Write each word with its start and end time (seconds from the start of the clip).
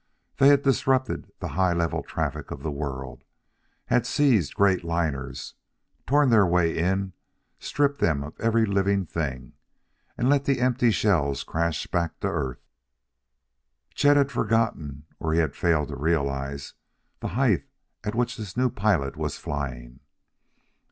They 0.37 0.47
had 0.47 0.63
disrupted 0.63 1.31
the 1.37 1.49
high 1.49 1.73
level 1.73 2.01
traffic 2.01 2.49
of 2.49 2.63
the 2.63 2.71
world; 2.71 3.23
had 3.85 4.07
seized 4.07 4.55
great, 4.55 4.83
liners; 4.83 5.53
torn 6.07 6.31
their 6.31 6.43
way 6.47 6.75
in; 6.75 7.13
stripped 7.59 7.99
them 7.99 8.23
of 8.23 8.33
every 8.39 8.65
living 8.65 9.05
thing, 9.05 9.53
and 10.17 10.27
let 10.27 10.45
the 10.45 10.59
empty 10.59 10.89
shells 10.89 11.43
crash 11.43 11.85
back 11.85 12.19
to 12.21 12.27
earth. 12.29 12.65
Chet 13.93 14.17
had 14.17 14.31
forgotten 14.31 15.03
or 15.19 15.33
he 15.33 15.39
had 15.39 15.55
failed 15.55 15.89
to 15.89 15.95
realize 15.95 16.73
the 17.19 17.27
height 17.37 17.67
at 18.03 18.15
which 18.15 18.37
this 18.37 18.57
new 18.57 18.71
pilot 18.71 19.15
was 19.17 19.37
flying. 19.37 19.99